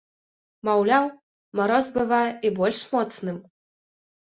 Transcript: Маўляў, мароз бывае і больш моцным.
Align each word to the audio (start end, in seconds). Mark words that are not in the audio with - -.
Маўляў, 0.69 1.05
мароз 1.59 1.85
бывае 1.99 2.23
і 2.49 2.53
больш 2.59 2.83
моцным. 2.97 3.37